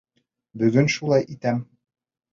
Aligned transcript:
Бөгөн 0.61 0.89
шулай 0.95 1.27
итәм. 1.37 1.63